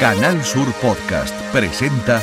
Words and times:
Canal 0.00 0.42
Sur 0.44 0.66
Podcast 0.82 1.34
presenta 1.52 2.20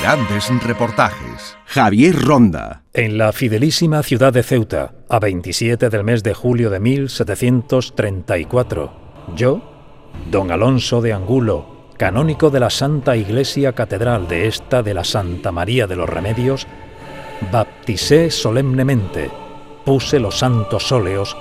grandes 0.00 0.48
reportajes. 0.64 1.56
Javier 1.66 2.14
Ronda. 2.14 2.84
En 2.94 3.18
la 3.18 3.32
fidelísima 3.32 4.04
ciudad 4.04 4.32
de 4.32 4.44
Ceuta, 4.44 4.94
a 5.08 5.18
27 5.18 5.88
del 5.88 6.04
mes 6.04 6.22
de 6.22 6.32
julio 6.32 6.70
de 6.70 6.78
1734, 6.78 8.92
yo, 9.34 9.60
don 10.30 10.52
Alonso 10.52 11.00
de 11.00 11.12
Angulo, 11.12 11.88
canónico 11.96 12.50
de 12.50 12.60
la 12.60 12.70
Santa 12.70 13.16
Iglesia 13.16 13.72
Catedral 13.72 14.28
de 14.28 14.46
esta 14.46 14.84
de 14.84 14.94
la 14.94 15.02
Santa 15.02 15.50
María 15.50 15.88
de 15.88 15.96
los 15.96 16.08
Remedios, 16.08 16.68
bapticé 17.50 18.30
solemnemente, 18.30 19.28
puse 19.84 20.20
los 20.20 20.38
santos 20.38 20.92
óleos 20.92 21.36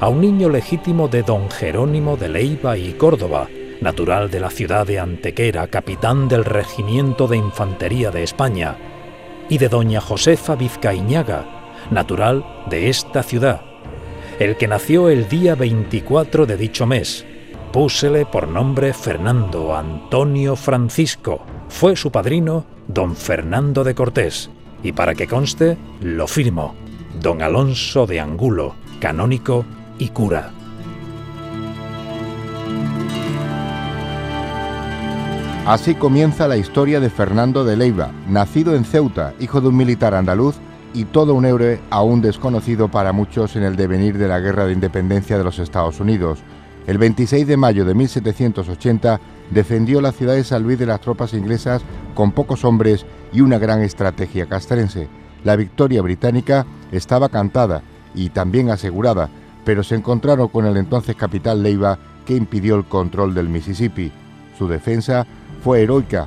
a 0.00 0.08
un 0.08 0.20
niño 0.20 0.48
legítimo 0.48 1.06
de 1.06 1.22
don 1.22 1.48
Jerónimo 1.48 2.16
de 2.16 2.28
Leiva 2.28 2.76
y 2.76 2.94
Córdoba, 2.94 3.46
natural 3.80 4.30
de 4.30 4.40
la 4.40 4.50
ciudad 4.50 4.86
de 4.86 4.98
Antequera, 4.98 5.66
capitán 5.68 6.28
del 6.28 6.44
Regimiento 6.44 7.26
de 7.26 7.36
Infantería 7.36 8.10
de 8.10 8.22
España, 8.22 8.76
y 9.48 9.58
de 9.58 9.68
doña 9.68 10.00
Josefa 10.00 10.56
Vizcaíñaga, 10.56 11.44
natural 11.90 12.44
de 12.68 12.88
esta 12.88 13.22
ciudad, 13.22 13.62
el 14.38 14.56
que 14.56 14.68
nació 14.68 15.08
el 15.08 15.28
día 15.28 15.54
24 15.54 16.46
de 16.46 16.56
dicho 16.56 16.86
mes. 16.86 17.24
Púsele 17.72 18.26
por 18.26 18.48
nombre 18.48 18.92
Fernando 18.92 19.76
Antonio 19.76 20.56
Francisco. 20.56 21.44
Fue 21.68 21.96
su 21.96 22.10
padrino 22.10 22.64
don 22.88 23.16
Fernando 23.16 23.84
de 23.84 23.94
Cortés. 23.94 24.50
Y 24.82 24.92
para 24.92 25.14
que 25.14 25.26
conste, 25.26 25.76
lo 26.00 26.26
firmo, 26.26 26.74
don 27.20 27.42
Alonso 27.42 28.06
de 28.06 28.20
Angulo, 28.20 28.74
canónico 29.00 29.64
y 29.98 30.08
cura. 30.08 30.55
Así 35.66 35.96
comienza 35.96 36.46
la 36.46 36.56
historia 36.56 37.00
de 37.00 37.10
Fernando 37.10 37.64
de 37.64 37.76
Leiva, 37.76 38.12
nacido 38.28 38.76
en 38.76 38.84
Ceuta, 38.84 39.34
hijo 39.40 39.60
de 39.60 39.66
un 39.66 39.76
militar 39.76 40.14
andaluz 40.14 40.54
y 40.94 41.06
todo 41.06 41.34
un 41.34 41.44
héroe 41.44 41.80
aún 41.90 42.20
desconocido 42.20 42.88
para 42.88 43.10
muchos 43.10 43.56
en 43.56 43.64
el 43.64 43.74
devenir 43.74 44.16
de 44.16 44.28
la 44.28 44.38
Guerra 44.38 44.64
de 44.64 44.74
Independencia 44.74 45.36
de 45.36 45.42
los 45.42 45.58
Estados 45.58 45.98
Unidos. 45.98 46.38
El 46.86 46.98
26 46.98 47.48
de 47.48 47.56
mayo 47.56 47.84
de 47.84 47.96
1780 47.96 49.20
defendió 49.50 50.00
la 50.00 50.12
ciudad 50.12 50.34
de 50.34 50.44
San 50.44 50.62
Luis 50.62 50.78
de 50.78 50.86
las 50.86 51.00
tropas 51.00 51.34
inglesas 51.34 51.82
con 52.14 52.30
pocos 52.30 52.64
hombres 52.64 53.04
y 53.32 53.40
una 53.40 53.58
gran 53.58 53.82
estrategia 53.82 54.46
castrense. 54.46 55.08
La 55.42 55.56
victoria 55.56 56.00
británica 56.00 56.64
estaba 56.92 57.28
cantada 57.28 57.82
y 58.14 58.28
también 58.28 58.70
asegurada, 58.70 59.30
pero 59.64 59.82
se 59.82 59.96
encontraron 59.96 60.46
con 60.46 60.64
el 60.64 60.76
entonces 60.76 61.16
capital 61.16 61.64
Leiva 61.64 61.98
que 62.24 62.36
impidió 62.36 62.76
el 62.76 62.84
control 62.84 63.34
del 63.34 63.48
Mississippi. 63.48 64.12
Su 64.56 64.68
defensa 64.68 65.26
fue 65.62 65.82
heroica, 65.82 66.26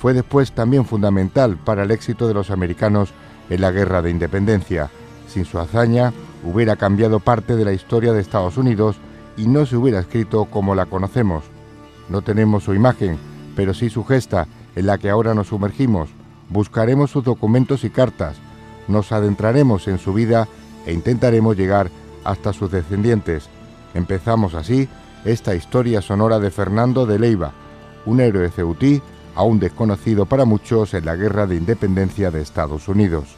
fue 0.00 0.14
después 0.14 0.52
también 0.52 0.84
fundamental 0.84 1.56
para 1.56 1.82
el 1.82 1.90
éxito 1.90 2.26
de 2.26 2.34
los 2.34 2.50
americanos 2.50 3.12
en 3.50 3.60
la 3.60 3.70
guerra 3.70 4.02
de 4.02 4.10
independencia. 4.10 4.90
Sin 5.28 5.44
su 5.44 5.58
hazaña 5.58 6.12
hubiera 6.44 6.76
cambiado 6.76 7.20
parte 7.20 7.56
de 7.56 7.64
la 7.64 7.72
historia 7.72 8.12
de 8.12 8.20
Estados 8.20 8.56
Unidos 8.56 8.96
y 9.36 9.46
no 9.46 9.66
se 9.66 9.76
hubiera 9.76 10.00
escrito 10.00 10.46
como 10.46 10.74
la 10.74 10.86
conocemos. 10.86 11.44
No 12.08 12.22
tenemos 12.22 12.64
su 12.64 12.74
imagen, 12.74 13.18
pero 13.54 13.74
sí 13.74 13.90
su 13.90 14.04
gesta, 14.04 14.46
en 14.74 14.86
la 14.86 14.98
que 14.98 15.10
ahora 15.10 15.34
nos 15.34 15.48
sumergimos. 15.48 16.10
Buscaremos 16.48 17.10
sus 17.10 17.24
documentos 17.24 17.84
y 17.84 17.90
cartas, 17.90 18.36
nos 18.88 19.12
adentraremos 19.12 19.86
en 19.88 19.98
su 19.98 20.12
vida 20.12 20.48
e 20.86 20.92
intentaremos 20.92 21.56
llegar 21.56 21.90
hasta 22.24 22.52
sus 22.52 22.70
descendientes. 22.70 23.48
Empezamos 23.94 24.54
así 24.54 24.88
esta 25.24 25.54
historia 25.54 26.00
sonora 26.00 26.38
de 26.38 26.50
Fernando 26.50 27.06
de 27.06 27.18
Leiva, 27.18 27.52
un 28.06 28.20
héroe 28.20 28.50
ceutí 28.50 29.00
aún 29.34 29.58
desconocido 29.58 30.26
para 30.26 30.44
muchos 30.44 30.94
en 30.94 31.04
la 31.04 31.16
guerra 31.16 31.46
de 31.46 31.56
independencia 31.56 32.30
de 32.30 32.42
Estados 32.42 32.88
Unidos. 32.88 33.36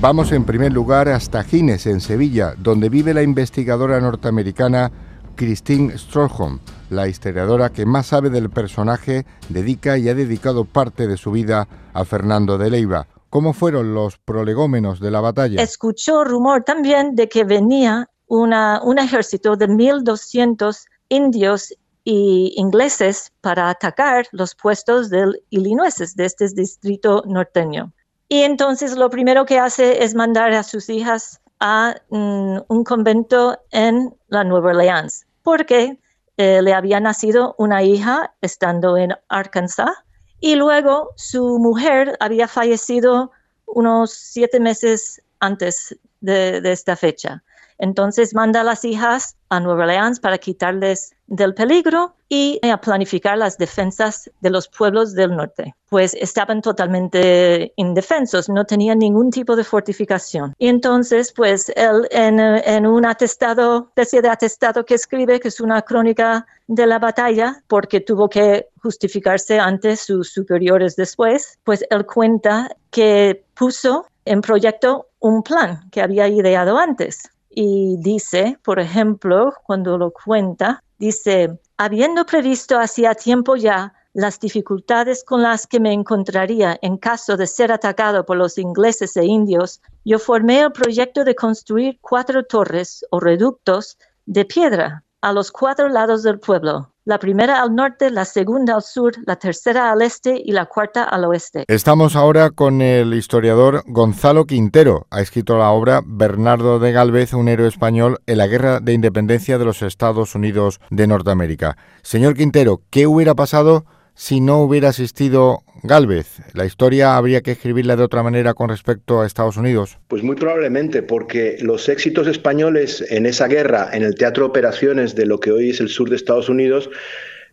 Vamos 0.00 0.32
en 0.32 0.44
primer 0.44 0.72
lugar 0.72 1.08
hasta 1.08 1.42
Gines, 1.42 1.86
en 1.86 2.00
Sevilla, 2.00 2.54
donde 2.58 2.88
vive 2.88 3.14
la 3.14 3.22
investigadora 3.22 4.00
norteamericana 4.00 4.92
Christine 5.36 5.96
Strohom, 5.96 6.58
la 6.90 7.08
historiadora 7.08 7.70
que 7.70 7.86
más 7.86 8.06
sabe 8.06 8.30
del 8.30 8.50
personaje, 8.50 9.26
dedica 9.48 9.98
y 9.98 10.08
ha 10.08 10.14
dedicado 10.14 10.64
parte 10.64 11.06
de 11.06 11.16
su 11.16 11.30
vida 11.30 11.68
a 11.92 12.04
Fernando 12.04 12.58
de 12.58 12.70
Leiva. 12.70 13.06
¿Cómo 13.30 13.52
fueron 13.52 13.94
los 13.94 14.18
prolegómenos 14.18 15.00
de 15.00 15.10
la 15.10 15.20
batalla? 15.20 15.62
Escuchó 15.62 16.24
rumor 16.24 16.62
también 16.64 17.14
de 17.14 17.28
que 17.28 17.44
venía 17.44 18.08
un 18.28 18.98
ejército 18.98 19.56
de 19.56 19.68
1.200 19.68 20.84
indios 21.08 21.74
y 22.06 22.52
ingleses 22.56 23.32
para 23.40 23.68
atacar 23.68 24.28
los 24.30 24.54
puestos 24.54 25.10
del 25.10 25.42
Illinois, 25.50 26.14
de 26.14 26.24
este 26.24 26.46
distrito 26.54 27.24
norteño. 27.26 27.92
Y 28.28 28.42
entonces 28.42 28.96
lo 28.96 29.10
primero 29.10 29.44
que 29.44 29.58
hace 29.58 30.04
es 30.04 30.14
mandar 30.14 30.52
a 30.52 30.62
sus 30.62 30.88
hijas 30.88 31.40
a 31.58 31.96
mm, 32.10 32.58
un 32.68 32.84
convento 32.84 33.58
en 33.72 34.14
la 34.28 34.44
Nueva 34.44 34.70
Orleans, 34.70 35.26
porque 35.42 35.98
eh, 36.36 36.62
le 36.62 36.74
había 36.74 37.00
nacido 37.00 37.56
una 37.58 37.82
hija 37.82 38.32
estando 38.40 38.96
en 38.96 39.12
Arkansas 39.28 39.90
y 40.38 40.54
luego 40.54 41.10
su 41.16 41.58
mujer 41.58 42.16
había 42.20 42.46
fallecido 42.46 43.32
unos 43.66 44.12
siete 44.12 44.60
meses 44.60 45.20
antes 45.40 45.98
de 46.20 46.60
esta 46.70 46.94
fecha. 46.94 47.42
Entonces 47.78 48.34
manda 48.34 48.60
a 48.60 48.64
las 48.64 48.84
hijas 48.84 49.36
a 49.48 49.60
Nueva 49.60 49.84
Orleans 49.84 50.20
para 50.20 50.38
quitarles 50.38 51.14
del 51.26 51.54
peligro 51.54 52.14
y 52.28 52.58
a 52.68 52.80
planificar 52.80 53.38
las 53.38 53.58
defensas 53.58 54.30
de 54.40 54.50
los 54.50 54.68
pueblos 54.68 55.14
del 55.14 55.36
norte, 55.36 55.74
pues 55.88 56.14
estaban 56.14 56.60
totalmente 56.60 57.72
indefensos, 57.76 58.48
no 58.48 58.64
tenían 58.64 58.98
ningún 58.98 59.30
tipo 59.30 59.54
de 59.54 59.62
fortificación. 59.62 60.54
Y 60.58 60.68
entonces, 60.68 61.32
pues 61.32 61.72
él 61.76 62.08
en, 62.10 62.86
un 62.86 63.06
atestado, 63.06 63.86
especie 63.88 64.22
de 64.22 64.28
atestado 64.28 64.84
que 64.84 64.94
escribe, 64.94 65.38
que 65.38 65.48
es 65.48 65.60
una 65.60 65.82
crónica 65.82 66.46
de 66.66 66.86
la 66.86 66.98
batalla, 66.98 67.62
porque 67.68 68.00
tuvo 68.00 68.28
que 68.28 68.68
justificarse 68.82 69.58
ante 69.60 69.96
sus 69.96 70.32
superiores 70.32 70.96
después, 70.96 71.58
pues 71.62 71.84
él 71.90 72.06
cuenta 72.06 72.68
que 72.90 73.44
puso 73.54 74.06
en 74.24 74.40
proyecto 74.40 75.06
un 75.20 75.42
plan 75.42 75.88
que 75.90 76.02
había 76.02 76.28
ideado 76.28 76.76
antes 76.78 77.30
y 77.58 77.96
dice, 77.96 78.58
por 78.62 78.78
ejemplo, 78.78 79.50
cuando 79.64 79.96
lo 79.96 80.10
cuenta, 80.10 80.84
dice, 80.98 81.58
habiendo 81.78 82.26
previsto 82.26 82.78
hacía 82.78 83.14
tiempo 83.14 83.56
ya 83.56 83.94
las 84.12 84.38
dificultades 84.38 85.24
con 85.24 85.42
las 85.42 85.66
que 85.66 85.80
me 85.80 85.94
encontraría 85.94 86.78
en 86.82 86.98
caso 86.98 87.38
de 87.38 87.46
ser 87.46 87.72
atacado 87.72 88.26
por 88.26 88.36
los 88.36 88.58
ingleses 88.58 89.16
e 89.16 89.24
indios, 89.24 89.80
yo 90.04 90.18
formé 90.18 90.60
el 90.60 90.72
proyecto 90.72 91.24
de 91.24 91.34
construir 91.34 91.98
cuatro 92.02 92.44
torres 92.44 93.02
o 93.10 93.20
reductos 93.20 93.96
de 94.26 94.44
piedra 94.44 95.02
a 95.22 95.32
los 95.32 95.50
cuatro 95.50 95.88
lados 95.88 96.22
del 96.22 96.38
pueblo, 96.38 96.92
la 97.06 97.20
primera 97.20 97.62
al 97.62 97.74
norte, 97.74 98.10
la 98.10 98.24
segunda 98.24 98.74
al 98.74 98.82
sur, 98.82 99.14
la 99.26 99.36
tercera 99.36 99.92
al 99.92 100.02
este 100.02 100.42
y 100.44 100.50
la 100.50 100.66
cuarta 100.66 101.04
al 101.04 101.24
oeste. 101.24 101.64
Estamos 101.68 102.16
ahora 102.16 102.50
con 102.50 102.82
el 102.82 103.14
historiador 103.14 103.84
Gonzalo 103.86 104.44
Quintero. 104.44 105.06
Ha 105.10 105.20
escrito 105.20 105.56
la 105.56 105.70
obra 105.70 106.02
Bernardo 106.04 106.80
de 106.80 106.90
Galvez, 106.90 107.32
un 107.32 107.46
héroe 107.48 107.68
español 107.68 108.18
en 108.26 108.38
la 108.38 108.48
guerra 108.48 108.80
de 108.80 108.92
independencia 108.92 109.56
de 109.56 109.64
los 109.64 109.82
Estados 109.82 110.34
Unidos 110.34 110.80
de 110.90 111.06
Norteamérica. 111.06 111.76
Señor 112.02 112.34
Quintero, 112.34 112.82
¿qué 112.90 113.06
hubiera 113.06 113.36
pasado 113.36 113.86
si 114.16 114.40
no 114.40 114.62
hubiera 114.62 114.88
asistido 114.88 115.62
Galvez? 115.82 116.38
¿La 116.54 116.64
historia 116.64 117.16
habría 117.16 117.42
que 117.42 117.52
escribirla 117.52 117.96
de 117.96 118.02
otra 118.02 118.22
manera 118.22 118.54
con 118.54 118.70
respecto 118.70 119.20
a 119.20 119.26
Estados 119.26 119.56
Unidos? 119.56 119.98
Pues 120.08 120.22
muy 120.22 120.34
probablemente, 120.34 121.02
porque 121.02 121.58
los 121.60 121.88
éxitos 121.88 122.26
españoles 122.26 123.04
en 123.10 123.26
esa 123.26 123.46
guerra, 123.46 123.90
en 123.92 124.02
el 124.02 124.14
teatro 124.14 124.44
de 124.44 124.50
operaciones 124.50 125.14
de 125.14 125.26
lo 125.26 125.38
que 125.38 125.52
hoy 125.52 125.70
es 125.70 125.80
el 125.80 125.88
sur 125.88 126.08
de 126.10 126.16
Estados 126.16 126.48
Unidos, 126.48 126.90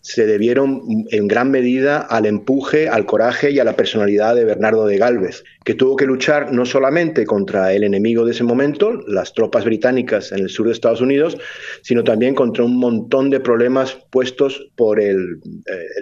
se 0.04 0.26
debieron 0.26 0.82
en 1.12 1.30
gran 1.30 1.50
medida 1.50 2.00
al 2.02 2.26
empuje, 2.26 2.90
al 2.90 3.06
coraje 3.06 3.52
y 3.52 3.60
a 3.60 3.64
la 3.64 3.78
personalidad 3.78 4.36
de 4.36 4.44
Bernardo 4.44 4.86
de 4.86 4.98
Galvez, 4.98 5.46
que 5.64 5.76
tuvo 5.76 5.96
que 5.96 6.06
luchar 6.06 6.52
no 6.52 6.66
solamente 6.66 7.26
contra 7.26 7.72
el 7.72 7.86
enemigo 7.86 8.26
de 8.26 8.34
ese 8.34 8.44
momento, 8.44 8.92
las 9.08 9.34
tropas 9.34 9.64
británicas 9.64 10.34
en 10.34 10.40
el 10.40 10.50
sur 10.50 10.68
de 10.68 10.74
Estados 10.74 11.00
Unidos, 11.00 11.38
sino 11.84 12.04
también 12.04 12.36
contra 12.36 12.66
un 12.66 12.78
montón 12.78 13.30
de 13.30 13.40
problemas 13.40 13.98
puestos 14.12 14.70
por 14.76 15.00
eh, 15.00 15.16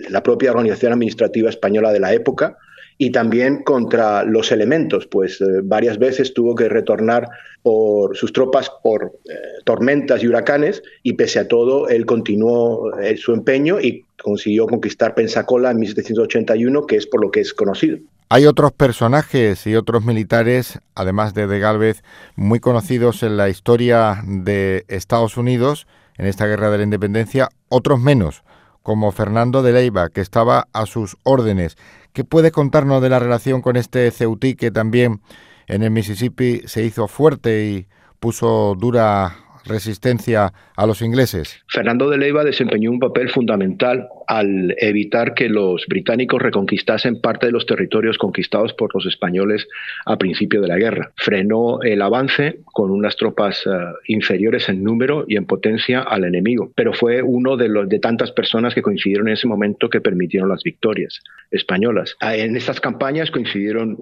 la 0.10 0.24
propia 0.24 0.50
organización 0.50 0.94
administrativa 0.94 1.52
española 1.52 1.94
de 1.94 2.00
la 2.00 2.12
época, 2.12 2.58
y 3.02 3.10
también 3.10 3.64
contra 3.64 4.24
los 4.24 4.52
elementos, 4.52 5.08
pues 5.08 5.42
eh, 5.42 5.46
varias 5.64 5.98
veces 5.98 6.36
tuvo 6.36 6.54
que 6.54 6.70
retornar 6.70 7.28
por 7.64 8.16
sus 8.16 8.32
tropas 8.32 8.72
por 8.84 9.14
eh, 9.28 9.34
tormentas 9.66 10.22
y 10.22 10.28
huracanes 10.28 10.84
y 11.02 11.14
pese 11.14 11.40
a 11.40 11.48
todo 11.48 11.90
él 11.90 12.06
continuó 12.06 12.96
eh, 13.00 13.18
su 13.18 13.34
empeño 13.34 13.82
y 13.82 14.06
consiguió 14.22 14.68
conquistar 14.68 15.16
Pensacola 15.16 15.72
en 15.72 15.80
1781, 15.80 16.86
que 16.86 16.98
es 16.98 17.08
por 17.08 17.24
lo 17.24 17.32
que 17.32 17.40
es 17.40 17.56
conocido. 17.56 17.98
Hay 18.30 18.46
otros 18.46 18.72
personajes 18.72 19.66
y 19.66 19.76
otros 19.76 20.06
militares, 20.06 20.78
además 20.94 21.34
de 21.34 21.48
De 21.48 21.58
Galvez, 21.58 22.04
muy 22.36 22.60
conocidos 22.60 23.24
en 23.24 23.36
la 23.36 23.50
historia 23.50 24.22
de 24.28 24.86
Estados 24.90 25.38
Unidos, 25.38 25.88
en 26.20 26.28
esta 26.28 26.46
guerra 26.46 26.70
de 26.70 26.78
la 26.78 26.84
independencia, 26.84 27.50
otros 27.68 28.00
menos 28.00 28.44
como 28.84 29.12
Fernando 29.12 29.62
de 29.62 29.74
Leiva, 29.74 30.10
que 30.10 30.22
estaba 30.22 30.68
a 30.74 30.86
sus 30.86 31.18
órdenes. 31.24 31.78
¿Qué 32.14 32.26
puede 32.26 32.52
contarnos 32.52 33.02
de 33.02 33.10
la 33.10 33.20
relación 33.20 33.62
con 33.62 33.78
este 33.78 34.12
Ceutí 34.12 34.56
que 34.56 34.70
también 34.70 35.22
en 35.68 35.84
el 35.84 35.92
Mississippi 35.92 36.64
se 36.66 36.84
hizo 36.84 37.08
fuerte 37.08 37.66
y 37.66 37.88
puso 38.20 38.76
dura 38.78 39.38
resistencia 39.64 40.54
a 40.82 40.88
los 40.88 41.04
ingleses? 41.04 41.62
Fernando 41.68 42.10
de 42.10 42.18
Leiva 42.18 42.44
desempeñó 42.44 42.90
un 42.90 43.00
papel 43.00 43.30
fundamental 43.30 44.08
al 44.28 44.74
evitar 44.80 45.36
que 45.36 45.48
los 45.48 45.86
británicos 45.88 46.42
reconquistasen 46.42 47.22
parte 47.22 47.46
de 47.46 47.52
los 47.52 47.68
territorios 47.68 48.18
conquistados 48.18 48.74
por 48.74 48.96
los 48.96 49.06
españoles 49.06 49.68
a 50.06 50.18
principio 50.18 50.60
de 50.60 50.68
la 50.68 50.78
guerra. 50.78 51.12
Frenó 51.18 51.82
el 51.84 52.02
avance 52.02 52.62
con 52.66 52.90
unas 52.90 53.16
tropas 53.16 53.64
eh, 53.68 53.70
inferiores 54.08 54.70
en 54.70 54.84
número 54.84 55.26
y 55.28 55.36
en 55.36 55.46
potencia 55.46 56.00
al 56.00 56.24
enemigo, 56.24 56.72
pero 56.76 56.94
fue 56.94 57.22
uno 57.22 57.58
de, 57.58 57.70
los, 57.70 57.88
de 57.88 58.00
tantas 58.00 58.32
personas 58.32 58.74
que 58.74 58.82
coincidieron 58.82 59.28
en 59.28 59.36
ese 59.36 59.48
momento 59.48 59.88
que 59.88 60.02
permitieron 60.02 60.50
las 60.50 60.64
victorias 60.64 61.22
españolas. 61.52 62.16
Ah, 62.22 62.36
en 62.36 62.56
estas 62.56 62.80
campañas 62.80 63.30
coincidieron 63.30 63.98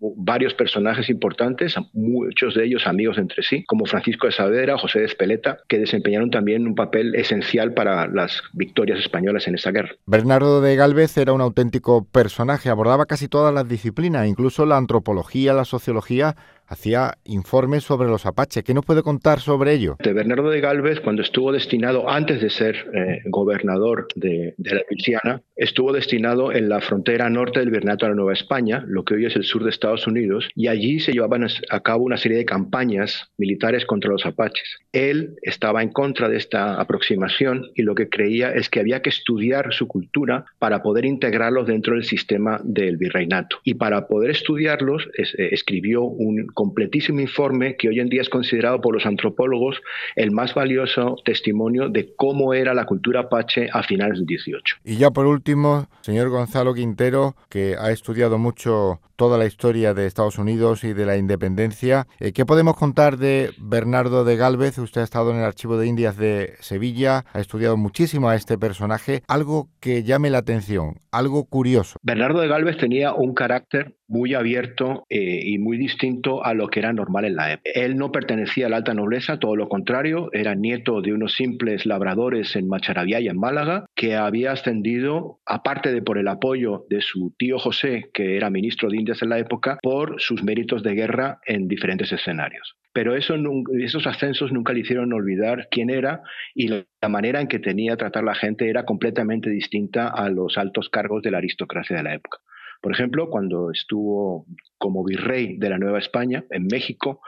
varios 0.00 0.54
personajes 0.54 1.08
importantes, 1.08 1.76
muchos 1.92 2.54
de 2.54 2.64
ellos 2.64 2.86
amigos 2.86 3.18
entre 3.18 3.42
sí, 3.44 3.62
como 3.64 3.84
Francisco 3.84 4.26
de 4.26 4.32
Saavedra, 4.32 4.78
José 4.78 5.00
de 5.00 5.04
Espeleta, 5.04 5.58
que 5.68 5.78
desempeñaron 5.78 6.15
también 6.30 6.66
un 6.66 6.74
papel 6.74 7.14
esencial 7.14 7.74
para 7.74 8.06
las 8.08 8.42
victorias 8.52 8.98
españolas 8.98 9.46
en 9.48 9.54
esa 9.54 9.70
guerra. 9.70 9.94
Bernardo 10.06 10.60
de 10.60 10.76
Galvez 10.76 11.16
era 11.16 11.32
un 11.32 11.40
auténtico 11.40 12.04
personaje, 12.04 12.68
abordaba 12.68 13.06
casi 13.06 13.28
todas 13.28 13.52
las 13.54 13.68
disciplinas, 13.68 14.26
incluso 14.26 14.66
la 14.66 14.76
antropología, 14.76 15.52
la 15.52 15.64
sociología, 15.64 16.36
hacía 16.66 17.18
informes 17.24 17.84
sobre 17.84 18.08
los 18.08 18.26
apaches. 18.26 18.64
¿Qué 18.64 18.74
nos 18.74 18.84
puede 18.84 19.02
contar 19.02 19.40
sobre 19.40 19.72
ello? 19.72 19.96
De 20.02 20.12
Bernardo 20.12 20.50
de 20.50 20.60
Galvez, 20.60 21.00
cuando 21.00 21.22
estuvo 21.22 21.52
destinado, 21.52 22.08
antes 22.08 22.40
de 22.40 22.50
ser 22.50 22.76
eh, 22.94 23.22
gobernador 23.26 24.08
de, 24.14 24.54
la 24.58 24.82
Luisiana, 24.90 25.42
estuvo 25.54 25.92
destinado 25.92 26.52
en 26.52 26.68
la 26.68 26.80
frontera 26.80 27.30
norte 27.30 27.60
del 27.60 27.70
Virreinato 27.70 28.06
de 28.06 28.10
la 28.10 28.16
Nueva 28.16 28.32
España, 28.32 28.84
lo 28.86 29.04
que 29.04 29.14
hoy 29.14 29.26
es 29.26 29.36
el 29.36 29.44
sur 29.44 29.64
de 29.64 29.70
Estados 29.70 30.06
Unidos, 30.06 30.48
y 30.54 30.68
allí 30.68 31.00
se 31.00 31.12
llevaban 31.12 31.46
a 31.70 31.80
cabo 31.80 32.04
una 32.04 32.16
serie 32.16 32.38
de 32.38 32.44
campañas 32.44 33.30
militares 33.36 33.84
contra 33.84 34.10
los 34.10 34.26
apaches. 34.26 34.78
Él 34.92 35.36
estaba 35.42 35.82
en 35.82 35.90
contra 35.90 36.28
de 36.28 36.36
esta 36.36 36.80
aproximación 36.80 37.70
y 37.74 37.82
lo 37.82 37.94
que 37.94 38.08
creía 38.08 38.52
es 38.52 38.68
que 38.68 38.80
había 38.80 39.02
que 39.02 39.10
estudiar 39.10 39.72
su 39.72 39.86
cultura 39.86 40.44
para 40.58 40.82
poder 40.82 41.04
integrarlos 41.04 41.66
dentro 41.66 41.94
del 41.94 42.04
sistema 42.04 42.60
del 42.64 42.96
virreinato. 42.96 43.58
Y 43.64 43.74
para 43.74 44.06
poder 44.06 44.30
estudiarlos, 44.30 45.08
eh, 45.16 45.48
escribió 45.52 46.02
un 46.04 46.46
completísimo 46.56 47.20
informe 47.20 47.76
que 47.76 47.88
hoy 47.90 48.00
en 48.00 48.08
día 48.08 48.22
es 48.22 48.30
considerado 48.30 48.80
por 48.80 48.94
los 48.94 49.04
antropólogos 49.04 49.76
el 50.16 50.30
más 50.30 50.54
valioso 50.54 51.16
testimonio 51.22 51.90
de 51.90 52.14
cómo 52.16 52.54
era 52.54 52.72
la 52.72 52.86
cultura 52.86 53.20
apache 53.20 53.68
a 53.70 53.82
finales 53.82 54.18
del 54.18 54.26
18. 54.26 54.76
Y 54.82 54.96
ya 54.96 55.10
por 55.10 55.26
último, 55.26 55.86
señor 56.00 56.30
Gonzalo 56.30 56.72
Quintero, 56.72 57.36
que 57.50 57.76
ha 57.78 57.90
estudiado 57.90 58.38
mucho 58.38 59.00
toda 59.16 59.38
la 59.38 59.46
historia 59.46 59.92
de 59.94 60.06
Estados 60.06 60.38
Unidos 60.38 60.84
y 60.84 60.92
de 60.92 61.06
la 61.06 61.16
independencia. 61.16 62.06
Eh, 62.20 62.32
¿Qué 62.32 62.46
podemos 62.46 62.76
contar 62.76 63.18
de 63.18 63.50
Bernardo 63.58 64.24
de 64.24 64.36
Galvez? 64.36 64.78
Usted 64.78 65.02
ha 65.02 65.04
estado 65.04 65.32
en 65.32 65.38
el 65.38 65.44
Archivo 65.44 65.76
de 65.76 65.86
Indias 65.86 66.16
de 66.16 66.54
Sevilla, 66.60 67.24
ha 67.32 67.40
estudiado 67.40 67.76
muchísimo 67.76 68.28
a 68.28 68.34
este 68.34 68.56
personaje. 68.56 69.22
Algo 69.28 69.68
que 69.80 70.04
llame 70.04 70.30
la 70.30 70.38
atención, 70.38 71.00
algo 71.10 71.44
curioso. 71.44 71.98
Bernardo 72.02 72.40
de 72.40 72.48
Galvez 72.48 72.78
tenía 72.78 73.12
un 73.12 73.34
carácter 73.34 73.95
muy 74.08 74.34
abierto 74.34 75.06
eh, 75.08 75.40
y 75.44 75.58
muy 75.58 75.78
distinto 75.78 76.44
a 76.44 76.54
lo 76.54 76.68
que 76.68 76.80
era 76.80 76.92
normal 76.92 77.24
en 77.24 77.36
la 77.36 77.52
época. 77.52 77.70
Él 77.74 77.96
no 77.96 78.12
pertenecía 78.12 78.66
a 78.66 78.68
la 78.68 78.76
alta 78.76 78.94
nobleza, 78.94 79.38
todo 79.38 79.56
lo 79.56 79.68
contrario, 79.68 80.30
era 80.32 80.54
nieto 80.54 81.00
de 81.02 81.12
unos 81.12 81.34
simples 81.34 81.86
labradores 81.86 82.56
en 82.56 82.68
Macharavía 82.68 83.20
y 83.20 83.28
en 83.28 83.38
Málaga, 83.38 83.86
que 83.94 84.14
había 84.14 84.52
ascendido, 84.52 85.40
aparte 85.46 85.92
de 85.92 86.02
por 86.02 86.18
el 86.18 86.28
apoyo 86.28 86.86
de 86.88 87.00
su 87.00 87.34
tío 87.36 87.58
José, 87.58 88.10
que 88.12 88.36
era 88.36 88.50
ministro 88.50 88.88
de 88.88 88.98
Indias 88.98 89.22
en 89.22 89.30
la 89.30 89.38
época, 89.38 89.78
por 89.82 90.20
sus 90.20 90.42
méritos 90.42 90.82
de 90.82 90.94
guerra 90.94 91.40
en 91.46 91.68
diferentes 91.68 92.12
escenarios 92.12 92.76
pero 92.96 93.14
eso, 93.14 93.34
esos 93.78 94.06
ascensos 94.06 94.52
nunca 94.52 94.72
le 94.72 94.80
hicieron 94.80 95.12
olvidar 95.12 95.68
quién 95.70 95.90
era 95.90 96.22
y 96.54 96.68
la 96.68 97.08
manera 97.10 97.42
en 97.42 97.46
que 97.46 97.58
tenía 97.58 97.92
a 97.92 97.96
tratar 97.98 98.24
la 98.24 98.34
gente 98.34 98.70
era 98.70 98.86
completamente 98.86 99.50
distinta 99.50 100.08
a 100.08 100.30
los 100.30 100.56
altos 100.56 100.88
cargos 100.88 101.22
de 101.22 101.30
la 101.30 101.36
aristocracia 101.36 101.94
de 101.94 102.02
la 102.02 102.14
época. 102.14 102.38
Por 102.86 102.92
ejemplo, 102.92 103.30
cuando 103.30 103.72
estuvo 103.72 104.46
como 104.78 105.02
virrey 105.02 105.56
de 105.58 105.70
la 105.70 105.76
Nueva 105.76 105.98
España 105.98 106.44
en 106.50 106.68
México, 106.68 107.20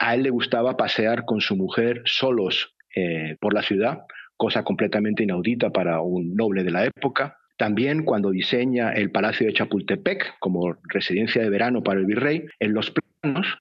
a 0.00 0.14
él 0.14 0.22
le 0.22 0.30
gustaba 0.30 0.78
pasear 0.78 1.26
con 1.26 1.42
su 1.42 1.56
mujer 1.56 2.00
solos 2.06 2.74
eh, 2.96 3.36
por 3.38 3.52
la 3.52 3.60
ciudad, 3.60 4.06
cosa 4.38 4.64
completamente 4.64 5.22
inaudita 5.22 5.68
para 5.68 6.00
un 6.00 6.34
noble 6.34 6.64
de 6.64 6.70
la 6.70 6.86
época. 6.86 7.36
También 7.58 8.06
cuando 8.06 8.30
diseña 8.30 8.94
el 8.94 9.10
Palacio 9.10 9.46
de 9.46 9.52
Chapultepec 9.52 10.38
como 10.38 10.78
residencia 10.84 11.42
de 11.42 11.50
verano 11.50 11.82
para 11.82 12.00
el 12.00 12.06
virrey, 12.06 12.46
en 12.58 12.72
los 12.72 12.90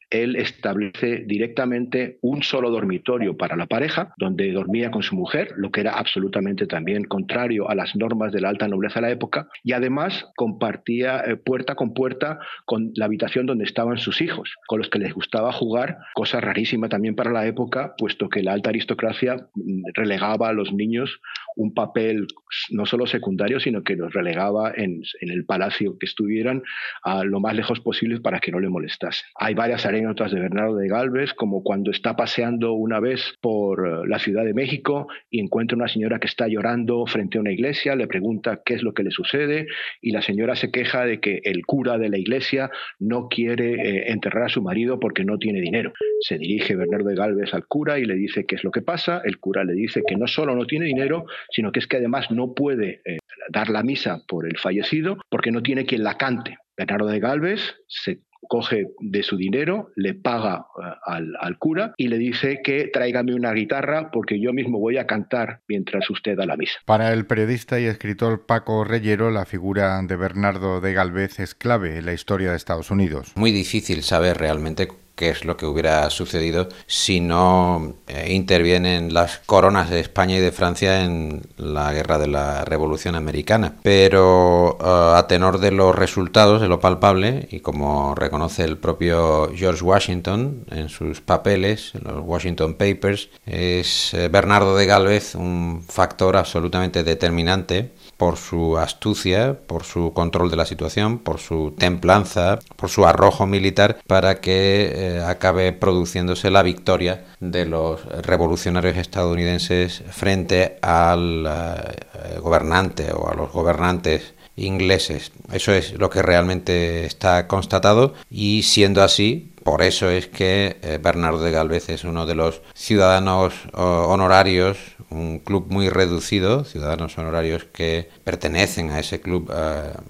él 0.09 0.35
establece 0.35 1.23
directamente 1.25 2.17
un 2.21 2.43
solo 2.43 2.69
dormitorio 2.69 3.37
para 3.37 3.55
la 3.55 3.65
pareja, 3.65 4.13
donde 4.17 4.51
dormía 4.51 4.91
con 4.91 5.03
su 5.03 5.15
mujer, 5.15 5.53
lo 5.57 5.71
que 5.71 5.81
era 5.81 5.97
absolutamente 5.97 6.67
también 6.67 7.05
contrario 7.05 7.69
a 7.69 7.75
las 7.75 7.95
normas 7.95 8.31
de 8.31 8.41
la 8.41 8.49
alta 8.49 8.67
nobleza 8.67 8.99
de 8.99 9.07
la 9.07 9.11
época, 9.11 9.47
y 9.63 9.73
además 9.73 10.25
compartía 10.35 11.21
eh, 11.25 11.35
puerta 11.35 11.75
con 11.75 11.93
puerta 11.93 12.39
con 12.65 12.91
la 12.95 13.05
habitación 13.05 13.45
donde 13.45 13.65
estaban 13.65 13.97
sus 13.97 14.21
hijos, 14.21 14.55
con 14.67 14.79
los 14.79 14.89
que 14.89 14.99
les 14.99 15.13
gustaba 15.13 15.51
jugar, 15.51 15.97
cosa 16.13 16.41
rarísima 16.41 16.89
también 16.89 17.15
para 17.15 17.31
la 17.31 17.45
época, 17.45 17.95
puesto 17.97 18.29
que 18.29 18.43
la 18.43 18.53
alta 18.53 18.69
aristocracia 18.69 19.47
mm, 19.55 19.83
relegaba 19.93 20.49
a 20.49 20.53
los 20.53 20.73
niños 20.73 21.19
un 21.55 21.73
papel 21.73 22.27
no 22.69 22.85
solo 22.85 23.07
secundario, 23.07 23.59
sino 23.59 23.83
que 23.83 23.95
los 23.95 24.13
relegaba 24.13 24.71
en, 24.75 25.01
el 25.21 25.45
palacio 25.45 25.97
que 25.97 26.05
estuvieran 26.05 26.63
a 27.03 27.23
lo 27.23 27.39
más 27.39 27.55
lejos 27.55 27.79
posible 27.79 28.19
para 28.19 28.39
que 28.39 28.51
no 28.51 28.59
le 28.59 28.69
molestase. 28.69 29.23
Hay 29.35 29.53
varias 29.53 29.85
anécdotas 29.85 30.31
de 30.31 30.39
Bernardo 30.39 30.75
de 30.75 30.87
Galvez, 30.87 31.33
como 31.33 31.63
cuando 31.63 31.91
está 31.91 32.15
paseando 32.15 32.73
una 32.73 32.99
vez 32.99 33.37
por 33.41 33.87
eh, 33.87 34.07
la 34.07 34.19
Ciudad 34.19 34.45
de 34.45 34.53
México 34.53 35.07
y 35.29 35.39
encuentra 35.39 35.75
una 35.75 35.87
señora 35.87 36.19
que 36.19 36.27
está 36.27 36.47
llorando 36.47 37.05
frente 37.05 37.37
a 37.37 37.41
una 37.41 37.51
iglesia, 37.51 37.95
le 37.95 38.07
pregunta 38.07 38.61
qué 38.65 38.75
es 38.75 38.83
lo 38.83 38.93
que 38.93 39.03
le 39.03 39.11
sucede 39.11 39.67
y 40.01 40.11
la 40.11 40.21
señora 40.21 40.55
se 40.55 40.71
queja 40.71 41.05
de 41.05 41.19
que 41.19 41.41
el 41.43 41.65
cura 41.65 41.97
de 41.97 42.09
la 42.09 42.17
iglesia 42.17 42.69
no 42.99 43.27
quiere 43.27 43.73
eh, 43.73 44.11
enterrar 44.11 44.43
a 44.43 44.49
su 44.49 44.61
marido 44.61 44.99
porque 44.99 45.23
no 45.23 45.37
tiene 45.37 45.61
dinero. 45.61 45.93
Se 46.21 46.37
dirige 46.37 46.75
Bernardo 46.75 47.09
de 47.09 47.15
Galvez 47.15 47.53
al 47.53 47.65
cura 47.65 47.99
y 47.99 48.05
le 48.05 48.15
dice 48.15 48.45
qué 48.45 48.55
es 48.55 48.63
lo 48.63 48.71
que 48.71 48.81
pasa. 48.81 49.21
El 49.23 49.39
cura 49.39 49.63
le 49.63 49.73
dice 49.73 50.03
que 50.07 50.15
no 50.15 50.27
solo 50.27 50.55
no 50.55 50.65
tiene 50.65 50.85
dinero, 50.85 51.25
sino 51.51 51.71
que 51.71 51.79
es 51.79 51.87
que 51.87 51.97
además 51.97 52.31
no 52.31 52.53
puede 52.53 53.01
eh, 53.05 53.17
dar 53.49 53.69
la 53.69 53.83
misa 53.83 54.21
por 54.27 54.45
el 54.45 54.57
fallecido 54.57 55.17
porque 55.29 55.51
no 55.51 55.61
tiene 55.61 55.85
quien 55.85 56.03
la 56.03 56.17
cante. 56.17 56.57
Bernardo 56.75 57.07
de 57.07 57.19
Galvez 57.19 57.75
se 57.87 58.21
coge 58.47 58.87
de 58.99 59.23
su 59.23 59.37
dinero, 59.37 59.91
le 59.95 60.13
paga 60.13 60.65
eh, 60.81 60.93
al, 61.05 61.57
cura 61.57 61.93
y 61.97 62.07
le 62.07 62.17
dice 62.17 62.61
que 62.63 62.89
tráigame 62.91 63.33
una 63.33 63.53
guitarra 63.53 64.11
porque 64.11 64.39
yo 64.39 64.53
mismo 64.53 64.79
voy 64.79 64.97
a 64.97 65.07
cantar 65.07 65.61
mientras 65.67 66.09
usted 66.09 66.35
da 66.35 66.45
la 66.45 66.57
misa. 66.57 66.79
Para 66.85 67.13
el 67.13 67.25
periodista 67.25 67.79
y 67.79 67.85
escritor 67.85 68.45
Paco 68.45 68.83
Reyero, 68.83 69.31
la 69.31 69.45
figura 69.45 70.01
de 70.01 70.15
Bernardo 70.15 70.81
de 70.81 70.93
Galvez 70.93 71.39
es 71.39 71.55
clave 71.55 71.97
en 71.97 72.05
la 72.05 72.13
historia 72.13 72.51
de 72.51 72.57
Estados 72.57 72.91
Unidos. 72.91 73.33
Muy 73.35 73.51
difícil 73.51 74.03
saber 74.03 74.37
realmente 74.37 74.87
qué 75.15 75.29
es 75.29 75.45
lo 75.45 75.57
que 75.57 75.65
hubiera 75.65 76.09
sucedido 76.09 76.69
si 76.87 77.19
no 77.19 77.93
eh, 78.07 78.33
intervienen 78.33 79.13
las 79.13 79.39
coronas 79.45 79.89
de 79.89 79.99
España 79.99 80.37
y 80.37 80.39
de 80.39 80.51
Francia 80.51 81.03
en 81.03 81.43
la 81.57 81.93
guerra 81.93 82.17
de 82.17 82.27
la 82.27 82.65
Revolución 82.65 83.15
Americana. 83.15 83.75
Pero 83.83 84.77
eh, 84.79 85.17
a 85.17 85.27
tenor 85.27 85.59
de 85.59 85.71
los 85.71 85.95
resultados, 85.95 86.61
de 86.61 86.67
lo 86.67 86.79
palpable, 86.79 87.47
y 87.51 87.59
como 87.59 88.15
reconoce 88.15 88.63
el 88.63 88.77
propio 88.77 89.51
George 89.55 89.83
Washington 89.83 90.65
en 90.71 90.89
sus 90.89 91.21
papeles, 91.21 91.93
en 91.95 92.03
los 92.03 92.23
Washington 92.25 92.75
Papers, 92.75 93.29
es 93.45 94.13
eh, 94.13 94.29
Bernardo 94.29 94.75
de 94.75 94.85
Galvez 94.85 95.35
un 95.35 95.83
factor 95.87 96.37
absolutamente 96.37 97.03
determinante 97.03 97.91
por 98.23 98.37
su 98.37 98.77
astucia, 98.77 99.59
por 99.67 99.83
su 99.83 100.13
control 100.13 100.49
de 100.49 100.55
la 100.55 100.65
situación, 100.65 101.19
por 101.19 101.41
su 101.41 101.73
templanza, 101.77 102.57
por 102.77 102.89
su 102.89 103.05
arrojo 103.05 103.45
militar 103.47 103.97
para 104.07 104.39
que 104.39 104.93
eh, 104.95 105.21
acabe 105.27 105.73
produciéndose 105.73 106.49
la 106.49 106.63
victoria 106.63 107.25
de 107.41 107.65
los 107.65 108.05
revolucionarios 108.05 108.95
estadounidenses 108.95 110.03
frente 110.09 110.77
al 110.81 111.45
eh, 111.45 112.39
gobernante 112.39 113.11
o 113.11 113.29
a 113.29 113.35
los 113.35 113.51
gobernantes 113.51 114.35
ingleses. 114.55 115.33
Eso 115.51 115.73
es 115.73 115.91
lo 115.99 116.09
que 116.09 116.21
realmente 116.21 117.05
está 117.05 117.45
constatado 117.49 118.13
y 118.29 118.63
siendo 118.63 119.03
así, 119.03 119.51
por 119.65 119.81
eso 119.81 120.09
es 120.09 120.27
que 120.27 120.77
eh, 120.81 120.97
Bernardo 121.01 121.41
de 121.41 121.51
Galvez 121.51 121.89
es 121.89 122.05
uno 122.05 122.25
de 122.25 122.35
los 122.35 122.61
ciudadanos 122.73 123.53
honorarios 123.73 124.77
un 125.13 125.39
club 125.39 125.67
muy 125.69 125.89
reducido, 125.89 126.63
ciudadanos 126.63 127.17
honorarios 127.17 127.65
que 127.65 128.09
pertenecen 128.23 128.91
a 128.91 128.99
ese 128.99 129.21
club, 129.21 129.51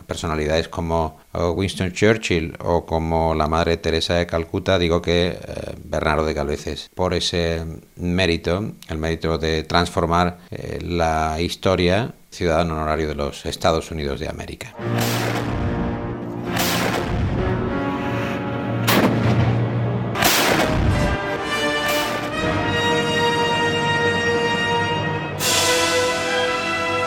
personalidades 0.08 0.68
como 0.68 1.20
Winston 1.34 1.92
Churchill 1.92 2.56
o 2.60 2.86
como 2.86 3.36
la 3.36 3.48
Madre 3.48 3.78
Teresa 3.78 4.16
de 4.16 4.26
Calcuta, 4.26 4.80
digo 4.80 5.02
que 5.02 5.38
Bernardo 5.84 6.26
de 6.26 6.34
Galvez 6.34 6.90
por 6.96 7.14
ese 7.14 7.66
mérito, 7.96 8.74
el 8.88 8.98
mérito 8.98 9.38
de 9.38 9.64
transformar 9.64 10.40
la 10.82 11.40
historia 11.42 12.14
ciudadano 12.30 12.76
honorario 12.76 13.10
de 13.10 13.16
los 13.16 13.46
Estados 13.46 13.92
Unidos 13.92 14.20
de 14.20 14.30
América. 14.30 14.74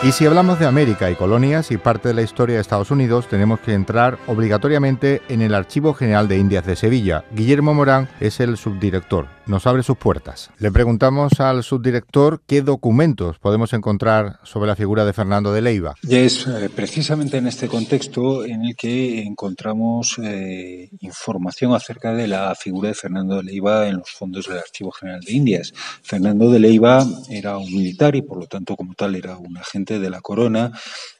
Y 0.07 0.13
si 0.13 0.25
hablamos 0.25 0.57
de 0.57 0.65
América 0.65 1.11
y 1.11 1.15
colonias 1.15 1.69
y 1.69 1.75
parte 1.75 2.07
de 2.07 2.13
la 2.13 2.21
historia 2.21 2.55
de 2.55 2.61
Estados 2.61 2.91
Unidos, 2.91 3.27
tenemos 3.27 3.59
que 3.59 3.73
entrar 3.73 4.17
obligatoriamente 4.27 5.21
en 5.27 5.41
el 5.41 5.53
Archivo 5.53 5.93
General 5.93 6.29
de 6.29 6.37
Indias 6.37 6.65
de 6.65 6.77
Sevilla. 6.77 7.25
Guillermo 7.33 7.73
Morán 7.73 8.07
es 8.21 8.39
el 8.39 8.55
subdirector. 8.55 9.36
Nos 9.47 9.65
abre 9.65 9.81
sus 9.81 9.97
puertas. 9.97 10.49
Le 10.59 10.71
preguntamos 10.71 11.39
al 11.39 11.63
subdirector 11.63 12.41
qué 12.45 12.61
documentos 12.61 13.39
podemos 13.39 13.71
encontrar 13.71 14.39
sobre 14.43 14.67
la 14.67 14.75
figura 14.75 15.05
de 15.05 15.13
Fernando 15.13 15.53
de 15.53 15.61
Leiva. 15.61 15.95
Es 16.07 16.45
eh, 16.47 16.69
precisamente 16.69 17.37
en 17.37 17.47
este 17.47 17.69
contexto 17.69 18.43
en 18.43 18.65
el 18.65 18.75
que 18.75 19.21
encontramos 19.21 20.19
eh, 20.21 20.89
información 20.99 21.73
acerca 21.73 22.13
de 22.13 22.27
la 22.27 22.53
figura 22.55 22.89
de 22.89 22.95
Fernando 22.95 23.37
de 23.37 23.43
Leiva 23.43 23.87
en 23.87 23.99
los 23.99 24.09
fondos 24.09 24.47
del 24.47 24.57
Archivo 24.57 24.91
General 24.91 25.21
de 25.21 25.31
Indias. 25.31 25.73
Fernando 26.03 26.49
de 26.51 26.59
Leiva 26.59 27.05
era 27.29 27.57
un 27.57 27.73
militar 27.73 28.17
y 28.17 28.23
por 28.23 28.39
lo 28.39 28.47
tanto 28.47 28.75
como 28.75 28.95
tal 28.95 29.15
era 29.15 29.37
un 29.37 29.57
agente 29.57 29.99
de 29.99 30.09
la 30.09 30.19
corona 30.19 30.73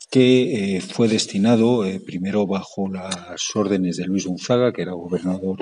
que 0.10 0.78
eh, 0.78 0.82
fue 0.82 1.10
destinado 1.10 1.86
eh, 1.86 2.00
primero 2.00 2.48
bajo 2.48 2.90
las 2.90 3.56
órdenes 3.56 3.98
de 3.98 4.06
Luis 4.06 4.26
Gonzaga, 4.26 4.72
que 4.72 4.84
era 4.84 4.94
gobernador 4.94 5.58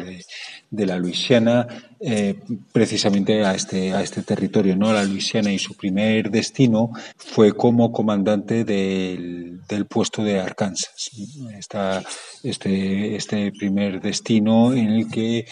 de, 0.70 0.86
la 0.86 0.98
Luisiana, 0.98 1.68
eh, 2.00 2.36
precisamente 2.72 3.44
a 3.44 3.56
este, 3.56 3.94
a 3.94 4.04
este 4.04 4.22
territorio, 4.22 4.76
¿no? 4.76 4.94
la 4.94 5.04
Luisiana, 5.04 5.52
y 5.52 5.58
su 5.58 5.76
primer 5.76 6.30
destino 6.30 6.92
fue 7.18 7.54
como 7.54 7.92
comandante 7.92 8.64
del, 8.64 9.62
puesto 9.90 10.24
de 10.24 10.40
Arkansas. 10.40 11.10
este, 12.44 13.16
este 13.16 13.52
primer 13.52 14.02
destino 14.02 14.74
en 14.74 14.92
el 14.92 15.10
que 15.10 15.46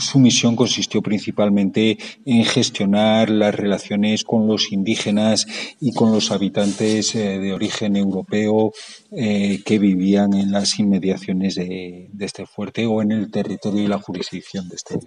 su 0.00 0.18
misión 0.18 0.56
consistió 0.56 1.02
principalmente 1.02 1.98
en 2.24 2.44
gestionar 2.44 3.30
las 3.30 3.54
relaciones 3.54 4.24
con 4.24 4.48
los 4.48 4.72
indígenas 4.72 5.46
y 5.80 5.92
con 5.92 6.12
los 6.12 6.30
habitantes 6.30 7.12
de 7.12 7.52
origen 7.52 7.65
origen 7.66 7.96
europeo 7.96 8.72
eh, 9.12 9.62
que 9.64 9.78
vivían 9.78 10.34
en 10.34 10.52
las 10.52 10.78
inmediaciones 10.78 11.56
de, 11.56 12.10
este 12.20 12.46
fuerte 12.46 12.86
o 12.86 13.02
en 13.02 13.12
el 13.12 13.30
territorio 13.30 13.82
y 13.82 13.88
la 13.88 13.98
jurisdicción 13.98 14.68
de 14.68 14.76
este, 14.76 14.98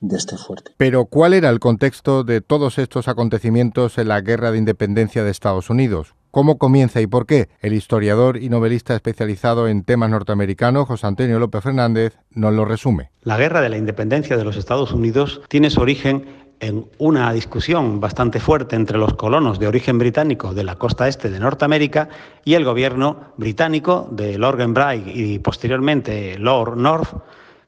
de 0.00 0.16
este 0.16 0.36
fuerte. 0.36 0.72
Pero 0.76 1.06
¿cuál 1.06 1.34
era 1.34 1.50
el 1.50 1.60
contexto 1.60 2.24
de 2.24 2.40
todos 2.40 2.78
estos 2.78 3.08
acontecimientos 3.08 3.98
en 3.98 4.08
la 4.08 4.20
Guerra 4.20 4.50
de 4.50 4.58
Independencia 4.58 5.24
de 5.24 5.30
Estados 5.30 5.70
Unidos? 5.70 6.14
¿Cómo 6.30 6.58
comienza 6.58 7.00
y 7.00 7.06
por 7.06 7.26
qué? 7.26 7.48
El 7.60 7.74
historiador 7.74 8.36
y 8.36 8.48
novelista 8.48 8.94
especializado 8.96 9.68
en 9.68 9.84
temas 9.84 10.10
norteamericanos, 10.10 10.88
José 10.88 11.06
Antonio 11.06 11.38
López 11.38 11.62
Fernández, 11.62 12.18
nos 12.30 12.52
lo 12.52 12.64
resume. 12.64 13.10
La 13.22 13.38
Guerra 13.38 13.60
de 13.60 13.68
la 13.68 13.78
Independencia 13.78 14.36
de 14.36 14.44
los 14.44 14.56
Estados 14.56 14.92
Unidos 14.92 15.42
tiene 15.48 15.70
su 15.70 15.80
origen 15.80 16.43
en 16.64 16.88
una 16.96 17.30
discusión 17.32 18.00
bastante 18.00 18.40
fuerte 18.40 18.74
entre 18.74 18.96
los 18.96 19.14
colonos 19.14 19.58
de 19.58 19.68
origen 19.68 19.98
británico 19.98 20.54
de 20.54 20.64
la 20.64 20.76
costa 20.76 21.06
este 21.08 21.28
de 21.28 21.38
Norteamérica 21.38 22.08
y 22.42 22.54
el 22.54 22.64
gobierno 22.64 23.34
británico 23.36 24.08
de 24.10 24.38
Lord 24.38 24.56
Glenbrigg 24.56 25.08
y 25.14 25.38
posteriormente 25.40 26.38
Lord 26.38 26.78
North, 26.78 27.16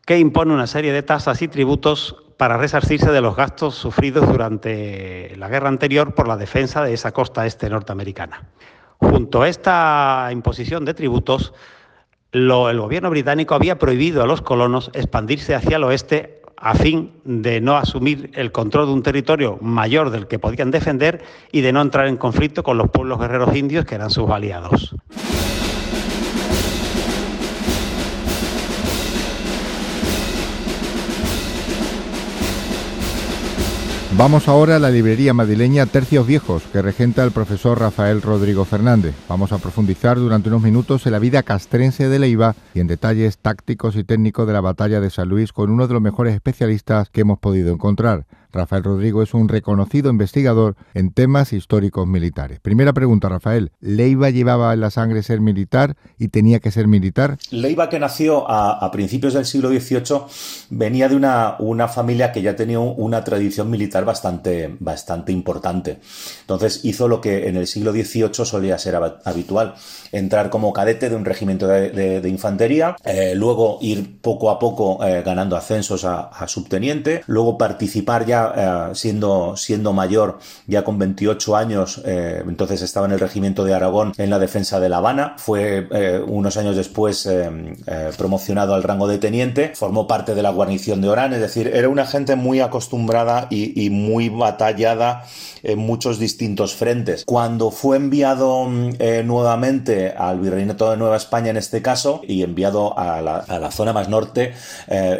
que 0.06 0.18
impone 0.18 0.54
una 0.54 0.66
serie 0.66 0.92
de 0.92 1.02
tasas 1.02 1.42
y 1.42 1.48
tributos 1.48 2.16
para 2.38 2.56
resarcirse 2.56 3.10
de 3.10 3.20
los 3.20 3.36
gastos 3.36 3.74
sufridos 3.74 4.26
durante 4.28 5.34
la 5.36 5.48
guerra 5.48 5.68
anterior 5.68 6.14
por 6.14 6.26
la 6.26 6.38
defensa 6.38 6.82
de 6.82 6.94
esa 6.94 7.12
costa 7.12 7.46
este 7.46 7.68
norteamericana. 7.68 8.48
Junto 8.98 9.42
a 9.42 9.48
esta 9.48 10.30
imposición 10.32 10.86
de 10.86 10.94
tributos, 10.94 11.52
el 12.32 12.78
gobierno 12.78 13.10
británico 13.10 13.54
había 13.54 13.78
prohibido 13.78 14.22
a 14.22 14.26
los 14.26 14.42
colonos 14.42 14.90
expandirse 14.94 15.54
hacia 15.54 15.76
el 15.76 15.84
oeste 15.84 16.35
a 16.56 16.74
fin 16.74 17.12
de 17.24 17.60
no 17.60 17.76
asumir 17.76 18.30
el 18.34 18.52
control 18.52 18.86
de 18.86 18.92
un 18.92 19.02
territorio 19.02 19.58
mayor 19.60 20.10
del 20.10 20.26
que 20.26 20.38
podían 20.38 20.70
defender 20.70 21.22
y 21.52 21.60
de 21.60 21.72
no 21.72 21.82
entrar 21.82 22.06
en 22.06 22.16
conflicto 22.16 22.62
con 22.62 22.78
los 22.78 22.90
pueblos 22.90 23.18
guerreros 23.18 23.54
indios 23.54 23.84
que 23.84 23.94
eran 23.94 24.10
sus 24.10 24.30
aliados. 24.30 24.94
Vamos 34.18 34.48
ahora 34.48 34.76
a 34.76 34.78
la 34.78 34.88
librería 34.88 35.34
madrileña 35.34 35.84
Tercios 35.84 36.26
Viejos, 36.26 36.62
que 36.72 36.80
regenta 36.80 37.22
el 37.22 37.32
profesor 37.32 37.78
Rafael 37.78 38.22
Rodrigo 38.22 38.64
Fernández. 38.64 39.14
Vamos 39.28 39.52
a 39.52 39.58
profundizar 39.58 40.16
durante 40.16 40.48
unos 40.48 40.62
minutos 40.62 41.04
en 41.04 41.12
la 41.12 41.18
vida 41.18 41.42
castrense 41.42 42.08
de 42.08 42.18
Leiva 42.18 42.54
y 42.72 42.80
en 42.80 42.86
detalles 42.86 43.36
tácticos 43.36 43.94
y 43.94 44.04
técnicos 44.04 44.46
de 44.46 44.54
la 44.54 44.62
batalla 44.62 45.00
de 45.00 45.10
San 45.10 45.28
Luis 45.28 45.52
con 45.52 45.70
uno 45.70 45.86
de 45.86 45.92
los 45.92 46.00
mejores 46.00 46.34
especialistas 46.34 47.10
que 47.10 47.20
hemos 47.20 47.38
podido 47.38 47.74
encontrar. 47.74 48.24
Rafael 48.56 48.82
Rodrigo 48.82 49.22
es 49.22 49.34
un 49.34 49.48
reconocido 49.48 50.10
investigador 50.10 50.76
en 50.94 51.12
temas 51.12 51.52
históricos 51.52 52.06
militares. 52.06 52.58
Primera 52.60 52.92
pregunta, 52.92 53.28
Rafael. 53.28 53.70
¿Leiva 53.80 54.30
llevaba 54.30 54.72
en 54.72 54.80
la 54.80 54.90
sangre 54.90 55.22
ser 55.22 55.40
militar 55.40 55.96
y 56.18 56.28
tenía 56.28 56.60
que 56.60 56.70
ser 56.70 56.88
militar? 56.88 57.38
Leiva, 57.50 57.88
que 57.88 57.98
nació 57.98 58.50
a, 58.50 58.90
principios 58.90 59.34
del 59.34 59.44
siglo 59.44 59.68
XVIII, 59.68 60.22
venía 60.70 61.08
de 61.08 61.16
una, 61.16 61.56
una, 61.58 61.86
familia 61.86 62.32
que 62.32 62.40
ya 62.40 62.56
tenía 62.56 62.78
una 62.78 63.22
tradición 63.24 63.70
militar 63.70 64.04
bastante, 64.04 64.74
bastante 64.80 65.32
importante. 65.32 65.98
Entonces 66.40 66.84
hizo 66.84 67.08
lo 67.08 67.20
que 67.20 67.48
en 67.48 67.56
el 67.56 67.66
siglo 67.66 67.92
XVIII 67.92 68.44
solía 68.44 68.78
ser 68.78 68.96
habitual, 69.24 69.74
entrar 70.12 70.48
como 70.48 70.72
cadete 70.72 71.10
de 71.10 71.16
un 71.16 71.24
regimiento 71.24 71.66
de, 71.66 72.26
infantería, 72.26 72.96
eh, 73.04 73.34
luego 73.34 73.78
ir 73.82 74.20
poco 74.20 74.50
a 74.50 74.58
poco 74.58 75.04
eh, 75.04 75.22
ganando 75.22 75.56
ascensos 75.56 76.04
a 76.04 76.48
subteniente, 76.48 77.22
luego 77.26 77.58
participar 77.58 78.24
ya 78.24 78.45
eh, 78.54 78.94
siendo, 78.94 79.56
siendo 79.56 79.92
mayor, 79.92 80.38
ya 80.66 80.84
con 80.84 80.98
28 80.98 81.56
años, 81.56 82.02
eh, 82.04 82.42
entonces 82.46 82.82
estaba 82.82 83.06
en 83.06 83.12
el 83.12 83.20
regimiento 83.20 83.64
de 83.64 83.74
Aragón 83.74 84.12
en 84.16 84.30
la 84.30 84.38
defensa 84.38 84.80
de 84.80 84.88
La 84.88 84.98
Habana, 84.98 85.34
fue 85.38 85.88
eh, 85.90 86.22
unos 86.26 86.56
años 86.56 86.76
después 86.76 87.28
promocionado 88.16 88.74
al 88.74 88.82
rango 88.82 89.08
de 89.08 89.18
teniente, 89.18 89.72
formó 89.74 90.06
parte 90.06 90.34
de 90.34 90.42
la 90.42 90.50
guarnición 90.50 91.00
de 91.00 91.08
Orán, 91.08 91.32
es 91.32 91.40
decir, 91.40 91.70
era 91.72 91.88
una 91.88 92.06
gente 92.06 92.36
muy 92.36 92.60
acostumbrada 92.60 93.48
y, 93.50 93.90
muy 93.90 94.28
batallada 94.28 95.24
en 95.62 95.78
muchos 95.78 96.18
distintos 96.18 96.74
frentes. 96.74 97.24
Cuando 97.24 97.70
fue 97.70 97.96
enviado 97.96 98.68
nuevamente 99.24 100.12
al 100.12 100.40
Virreinato 100.40 100.90
de 100.90 100.96
Nueva 100.96 101.16
España 101.16 101.50
en 101.50 101.56
este 101.56 101.82
caso 101.82 102.20
y 102.26 102.42
enviado 102.42 102.98
a 102.98 103.20
la, 103.20 103.38
a 103.38 103.58
la 103.58 103.70
zona 103.70 103.92
más 103.92 104.08
norte, 104.08 104.54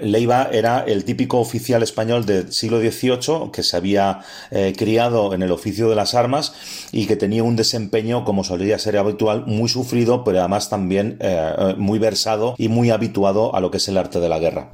Leiva 0.03 0.49
era 0.53 0.81
el 0.81 1.05
típico 1.05 1.39
oficial 1.39 1.83
español 1.83 2.27
del 2.27 2.53
siglo 2.53 2.81
XVIII 2.81 3.16
que 3.53 3.63
se 3.63 3.77
había 3.77 4.21
eh, 4.51 4.75
criado 4.77 5.35
en 5.35 5.43
el 5.43 5.51
oficio 5.51 5.89
de 5.89 5.97
las 5.97 6.15
armas 6.15 6.55
y 6.93 7.07
que 7.07 7.17
tenía 7.17 7.43
un 7.43 7.57
desempeño, 7.57 8.25
como 8.25 8.45
solía 8.45 8.79
ser 8.79 8.99
habitual, 8.99 9.45
muy 9.47 9.69
sufrido, 9.69 10.25
pero 10.25 10.41
además 10.41 10.69
también 10.69 11.17
eh, 11.21 11.55
eh, 11.59 11.75
muy 11.79 11.99
versado 11.99 12.55
y 12.59 12.69
muy 12.69 12.91
habituado 12.91 13.55
a 13.55 13.61
lo 13.61 13.71
que 13.71 13.79
es 13.79 13.89
el 13.89 13.97
arte 13.97 14.21
de 14.21 14.29
la 14.29 14.39
guerra. 14.39 14.71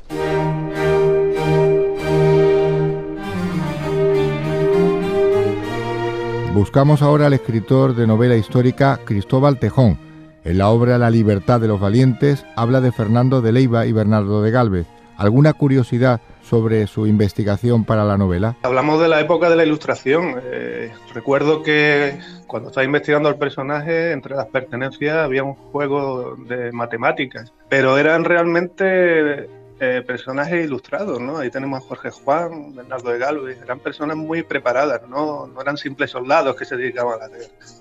Buscamos 6.54 7.02
ahora 7.02 7.26
al 7.26 7.32
escritor 7.32 7.94
de 7.94 8.06
novela 8.06 8.36
histórica 8.36 9.00
Cristóbal 9.04 9.58
Tejón. 9.58 9.98
En 10.44 10.58
la 10.58 10.68
obra 10.68 10.98
La 10.98 11.10
libertad 11.10 11.60
de 11.60 11.68
los 11.68 11.80
valientes 11.80 12.44
habla 12.56 12.80
de 12.80 12.92
Fernando 12.92 13.40
de 13.40 13.52
Leiva 13.52 13.86
y 13.86 13.92
Bernardo 13.92 14.42
de 14.42 14.50
Galvez. 14.50 14.86
¿Alguna 15.16 15.52
curiosidad 15.52 16.20
sobre 16.42 16.86
su 16.86 17.06
investigación 17.06 17.84
para 17.84 18.04
la 18.04 18.18
novela? 18.18 18.56
Hablamos 18.62 19.00
de 19.00 19.08
la 19.08 19.20
época 19.20 19.48
de 19.48 19.56
la 19.56 19.64
ilustración. 19.64 20.40
Eh, 20.44 20.92
recuerdo 21.14 21.62
que 21.62 22.18
cuando 22.46 22.68
estaba 22.68 22.84
investigando 22.84 23.28
al 23.28 23.38
personaje, 23.38 24.12
entre 24.12 24.36
las 24.36 24.46
pertenencias 24.46 25.16
había 25.16 25.44
un 25.44 25.54
juego 25.54 26.36
de 26.36 26.72
matemáticas, 26.72 27.52
pero 27.68 27.96
eran 27.98 28.24
realmente 28.24 29.48
eh, 29.80 30.02
personajes 30.06 30.64
ilustrados, 30.64 31.20
¿no? 31.20 31.38
Ahí 31.38 31.50
tenemos 31.50 31.82
a 31.82 31.86
Jorge 31.86 32.10
Juan, 32.10 32.74
Bernardo 32.74 33.10
de 33.10 33.18
Galvez, 33.18 33.58
eran 33.62 33.80
personas 33.80 34.16
muy 34.16 34.42
preparadas, 34.42 35.08
no, 35.08 35.46
no 35.46 35.60
eran 35.60 35.76
simples 35.76 36.10
soldados 36.10 36.54
que 36.54 36.64
se 36.64 36.76
dedicaban 36.76 37.18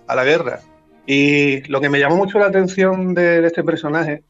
a 0.08 0.16
la, 0.16 0.24
guerra. 0.24 0.62
Y 1.06 1.62
lo 1.70 1.82
que 1.82 1.90
me 1.90 2.00
llamó 2.00 2.16
mucho 2.16 2.40
la 2.40 2.48
atención 2.48 3.14
de, 3.14 3.42
de 3.42 3.48
este 3.48 3.64
personaje 3.64 4.24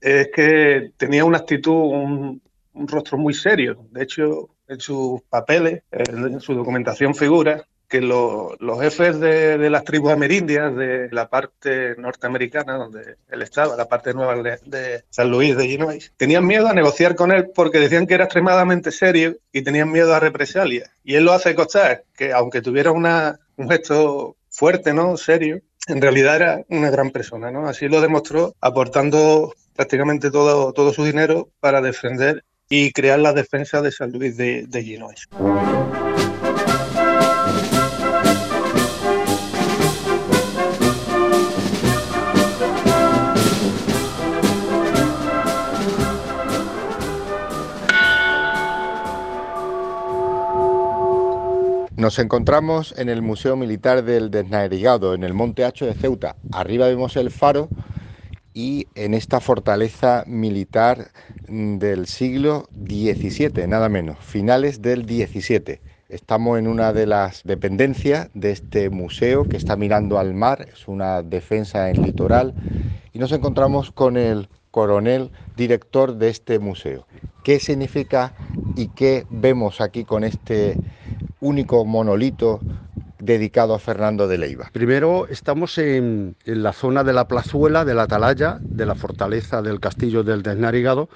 es 0.00 0.28
que 0.34 0.90
tenía 0.98 1.24
una 1.24 1.38
actitud, 1.38 1.72
un, 1.72 2.42
un 2.74 2.88
rostro 2.88 3.18
muy 3.18 3.34
serio. 3.34 3.86
De 3.90 4.02
hecho, 4.02 4.50
en 4.68 4.80
sus 4.80 5.22
papeles, 5.22 5.82
en 5.90 6.40
su 6.40 6.54
documentación 6.54 7.14
figura 7.14 7.64
que 7.88 8.00
los 8.00 8.80
jefes 8.80 9.20
de, 9.20 9.70
las 9.70 9.84
tribus 9.84 10.12
amerindias 10.12 10.74
de 10.74 11.08
la 11.12 11.28
parte 11.28 11.94
norteamericana, 11.96 12.76
donde 12.76 13.16
él 13.28 13.42
estaba, 13.42 13.76
la 13.76 13.86
parte 13.86 14.12
nueva 14.12 14.34
de, 14.34 15.04
San 15.10 15.30
Luis 15.30 15.56
de 15.56 15.66
Illinois, 15.66 16.12
tenían 16.16 16.46
miedo 16.46 16.66
a 16.66 16.74
negociar 16.74 17.14
con 17.14 17.30
él 17.30 17.50
porque 17.54 17.78
decían 17.78 18.06
que 18.06 18.14
era 18.14 18.24
extremadamente 18.24 18.90
serio 18.90 19.36
y 19.52 19.62
tenían 19.62 19.92
miedo 19.92 20.14
a 20.14 20.18
represalias. 20.18 20.90
Y 21.04 21.14
él 21.14 21.24
lo 21.24 21.32
hace 21.32 21.54
costar 21.54 22.02
que, 22.16 22.32
aunque 22.32 22.62
tuviera 22.62 22.90
una, 22.90 23.38
un 23.56 23.68
gesto 23.70 24.36
fuerte, 24.50 24.92
¿no? 24.92 25.16
Serio, 25.16 25.60
en 25.86 26.00
realidad 26.00 26.36
era 26.36 26.64
una 26.70 26.90
gran 26.90 27.10
persona, 27.10 27.50
¿no? 27.50 27.68
Así 27.68 27.88
lo 27.88 28.00
demostró 28.00 28.54
aportando 28.60 29.54
prácticamente 29.76 30.30
todo, 30.30 30.72
todo 30.72 30.92
su 30.92 31.04
dinero 31.04 31.50
para 31.60 31.80
defender 31.80 32.44
y 32.68 32.92
crear 32.92 33.18
la 33.18 33.32
defensa 33.32 33.82
de 33.82 33.92
San 33.92 34.12
Luis 34.12 34.36
de, 34.36 34.66
de 34.66 34.80
Illinois. 34.80 35.28
Nos 52.04 52.18
encontramos 52.18 52.94
en 52.98 53.08
el 53.08 53.22
Museo 53.22 53.56
Militar 53.56 54.04
del 54.04 54.30
Desnaerigado, 54.30 55.14
en 55.14 55.24
el 55.24 55.32
Monte 55.32 55.64
Hacho 55.64 55.86
de 55.86 55.94
Ceuta. 55.94 56.36
Arriba 56.52 56.86
vemos 56.86 57.16
el 57.16 57.30
faro 57.30 57.70
y 58.54 58.86
en 58.94 59.14
esta 59.14 59.40
fortaleza 59.40 60.22
militar 60.28 61.08
del 61.48 62.06
siglo 62.06 62.68
XVII, 62.86 63.66
nada 63.66 63.88
menos, 63.88 64.18
finales 64.20 64.80
del 64.80 65.04
XVII. 65.04 65.80
Estamos 66.08 66.60
en 66.60 66.68
una 66.68 66.92
de 66.92 67.06
las 67.06 67.42
dependencias 67.42 68.30
de 68.32 68.52
este 68.52 68.90
museo 68.90 69.48
que 69.48 69.56
está 69.56 69.76
mirando 69.76 70.20
al 70.20 70.34
mar, 70.34 70.68
es 70.72 70.86
una 70.86 71.22
defensa 71.22 71.90
en 71.90 72.02
litoral, 72.02 72.54
y 73.12 73.18
nos 73.18 73.32
encontramos 73.32 73.90
con 73.90 74.16
el 74.16 74.48
coronel 74.70 75.32
director 75.56 76.16
de 76.16 76.28
este 76.28 76.60
museo. 76.60 77.06
¿Qué 77.42 77.58
significa 77.58 78.34
y 78.76 78.88
qué 78.88 79.26
vemos 79.30 79.80
aquí 79.80 80.04
con 80.04 80.22
este 80.22 80.78
único 81.40 81.84
monolito 81.84 82.60
dedicado 83.24 83.74
a 83.74 83.78
Fernando 83.78 84.28
de 84.28 84.38
Leiva. 84.38 84.70
Primero 84.72 85.26
estamos 85.28 85.78
en, 85.78 86.36
la 86.44 86.72
zona 86.72 87.04
de 87.04 87.12
la 87.12 87.26
plazuela, 87.26 87.84
de 87.84 87.94
la 87.94 88.02
atalaya, 88.02 88.58
de 88.60 88.86
la 88.86 88.94
fortaleza 88.94 89.62
del 89.62 89.80
castillo 89.80 90.22
del 90.22 90.42
Desnarigado, 90.42 91.08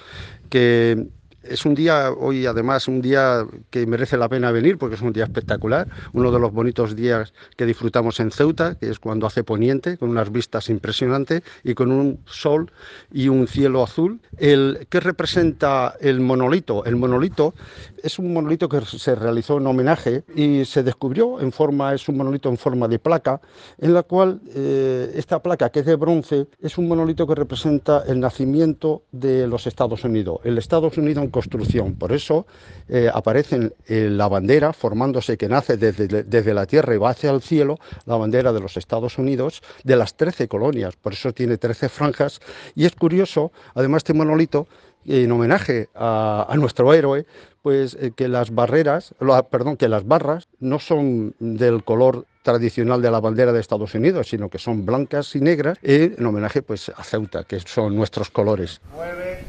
que 0.49 1.09
es 1.49 1.65
un 1.65 1.75
día, 1.75 2.13
hoy 2.13 2.47
además, 2.47 2.89
un 2.89 3.01
día 3.01 3.47
que 3.71 3.87
merece 3.87 4.17
la 4.17 4.29
pena 4.29 4.51
venir 4.51 4.79
porque 4.79 4.97
es 4.97 5.03
un 5.03 5.13
día 5.13 5.25
espectacular, 5.25 5.89
uno 6.13 6.31
de 6.31 6.39
los 6.39 6.53
bonitos 6.53 6.97
días 6.97 7.33
que 7.57 7.67
disfrutamos 7.67 8.21
en 8.21 8.31
Ceuta, 8.31 8.77
que 8.77 8.91
es 8.91 8.99
cuando 8.99 9.27
hace 9.27 9.45
poniente, 9.45 9.99
con 9.99 10.11
unas 10.11 10.31
vistas 10.31 10.69
impresionantes 10.69 11.43
y 11.65 11.75
con 11.75 11.93
un 11.93 12.21
sol 12.27 12.71
y 13.13 13.29
un 13.29 13.47
cielo 13.47 13.83
azul. 13.83 14.21
El, 14.37 14.87
¿Qué 14.89 15.01
representa 15.01 15.95
el 16.01 16.21
monolito? 16.21 16.85
El 16.85 16.97
monolito 16.97 17.55
es 18.03 18.19
un 18.19 18.33
monolito 18.33 18.69
que 18.69 18.81
se 18.83 19.15
realizó 19.15 19.59
en 19.59 19.67
homenaje 19.67 20.25
y 20.35 20.65
se 20.65 20.83
descubrió 20.83 21.41
en 21.41 21.53
forma, 21.53 21.95
es 21.95 22.09
un 22.09 22.17
monolito 22.17 22.49
en 22.49 22.57
forma 22.57 22.89
de 22.89 22.99
placa, 22.99 23.41
en 23.79 23.95
la 23.95 24.03
cual 24.03 24.41
eh, 24.55 25.13
esta 25.15 25.43
placa, 25.43 25.71
que 25.71 25.81
es 25.81 25.87
de 25.87 25.97
bronce, 25.97 26.47
es 26.61 26.79
un 26.79 26.89
monolito 26.89 27.27
que 27.27 27.35
representa 27.35 28.05
el 28.07 28.21
nacimiento 28.21 29.03
de 29.13 29.47
los 29.47 29.67
Estados 29.67 30.05
Unidos. 30.05 30.41
El 30.45 30.59
Estados 30.59 30.97
Unidos 30.99 31.25
en 31.25 31.31
construcción. 31.39 31.95
Por 31.95 32.11
eso 32.11 32.47
eh, 32.89 33.09
aparece 33.15 33.71
eh, 33.87 34.09
la 34.11 34.27
bandera, 34.27 34.73
formándose 34.73 35.37
que 35.37 35.49
nace 35.49 35.77
desde, 35.77 36.25
desde, 36.25 36.53
la 36.53 36.67
tierra 36.67 36.97
y 36.97 36.99
va 36.99 37.11
hacia 37.11 37.31
el 37.31 37.43
cielo, 37.43 37.79
la 38.07 38.17
bandera 38.17 38.53
de 38.53 38.59
los 38.59 38.77
Estados 38.77 39.19
Unidos, 39.19 39.63
de 39.85 39.95
las 39.95 40.17
13 40.17 40.49
colonias. 40.49 40.97
Por 40.97 41.13
eso 41.13 41.33
tiene 41.33 41.57
13 41.57 41.89
franjas. 41.91 42.41
Y 42.75 42.87
es 42.87 42.97
curioso, 42.97 43.53
además, 43.75 44.01
este 44.01 44.15
monolito, 44.15 44.67
en 45.07 45.31
homenaje 45.31 45.89
a, 45.95 46.53
nuestro 46.57 46.93
héroe, 46.93 47.25
pues 47.63 47.97
eh, 48.01 48.11
que 48.17 48.27
las 48.27 48.53
barreras, 48.53 49.15
perdón, 49.49 49.77
que 49.77 49.89
las 49.89 50.05
barras 50.05 50.49
no 50.59 50.81
son 50.81 51.37
del 51.39 51.85
color 51.85 52.27
tradicional 52.43 53.01
de 53.01 53.13
la 53.13 53.21
bandera 53.21 53.53
de 53.53 53.61
Estados 53.61 53.95
Unidos, 53.95 54.29
sino 54.31 54.49
que 54.49 54.59
son 54.59 54.85
blancas 54.85 55.37
y 55.37 55.41
negras, 55.41 55.79
en 55.83 56.27
homenaje 56.27 56.63
pues 56.63 56.89
a 56.89 57.05
Ceuta, 57.05 57.45
que 57.45 57.61
son 57.61 57.95
nuestros 57.95 58.29
colores. 58.31 58.81
9, 58.95 59.45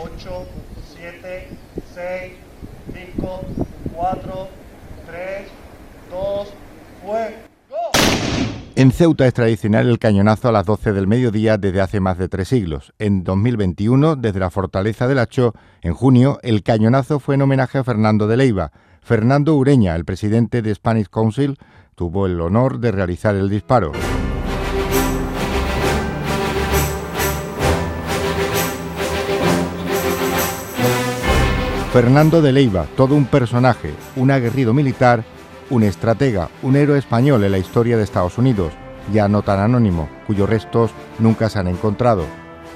8, 0.00 0.46
6, 0.46 0.71
5, 3.22 3.40
4, 3.94 4.48
3, 5.06 5.48
2, 6.10 6.48
fuego. 7.04 7.36
En 8.74 8.90
Ceuta 8.90 9.26
es 9.28 9.34
tradicional 9.34 9.88
el 9.88 10.00
cañonazo 10.00 10.48
a 10.48 10.52
las 10.52 10.66
12 10.66 10.92
del 10.92 11.06
mediodía 11.06 11.56
desde 11.56 11.80
hace 11.80 12.00
más 12.00 12.18
de 12.18 12.28
tres 12.28 12.48
siglos. 12.48 12.92
En 12.98 13.22
2021, 13.22 14.16
desde 14.16 14.40
la 14.40 14.50
fortaleza 14.50 15.06
del 15.06 15.20
Hacho, 15.20 15.54
en 15.82 15.94
junio, 15.94 16.40
el 16.42 16.64
cañonazo 16.64 17.20
fue 17.20 17.36
en 17.36 17.42
homenaje 17.42 17.78
a 17.78 17.84
Fernando 17.84 18.26
de 18.26 18.38
Leiva. 18.38 18.72
Fernando 19.02 19.54
Ureña, 19.54 19.94
el 19.94 20.04
presidente 20.04 20.60
de 20.60 20.74
Spanish 20.74 21.08
Council, 21.08 21.58
tuvo 21.94 22.26
el 22.26 22.40
honor 22.40 22.80
de 22.80 22.90
realizar 22.90 23.36
el 23.36 23.48
disparo. 23.48 23.92
Fernando 31.92 32.40
de 32.40 32.52
Leiva, 32.52 32.86
todo 32.96 33.14
un 33.14 33.26
personaje, 33.26 33.92
un 34.16 34.30
aguerrido 34.30 34.72
militar, 34.72 35.24
un 35.68 35.82
estratega, 35.82 36.48
un 36.62 36.74
héroe 36.74 36.98
español 36.98 37.44
en 37.44 37.52
la 37.52 37.58
historia 37.58 37.98
de 37.98 38.02
Estados 38.02 38.38
Unidos, 38.38 38.72
ya 39.12 39.28
no 39.28 39.42
tan 39.42 39.60
anónimo, 39.60 40.08
cuyos 40.26 40.48
restos 40.48 40.90
nunca 41.18 41.50
se 41.50 41.58
han 41.58 41.68
encontrado. 41.68 42.24